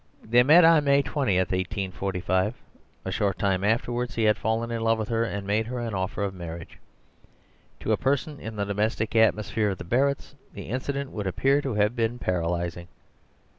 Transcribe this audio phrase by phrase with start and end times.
[0.23, 2.55] They met on May 20, 1845.
[3.05, 5.93] A short time afterwards he had fallen in love with her and made her an
[5.93, 6.79] offer of marriage.
[7.81, 11.75] To a person in the domestic atmosphere of the Barretts, the incident would appear to
[11.75, 12.87] have been paralysing.